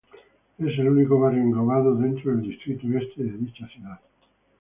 [0.57, 3.99] Es el único barrio englobado dentro del Distrito Este de dicha ciudad.